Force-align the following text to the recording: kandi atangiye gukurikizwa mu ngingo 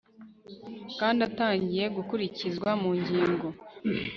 kandi 0.99 1.19
atangiye 1.29 1.85
gukurikizwa 1.95 2.69
mu 2.81 2.89
ngingo 2.99 3.47